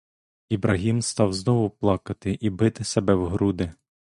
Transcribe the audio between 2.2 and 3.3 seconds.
і бити себе в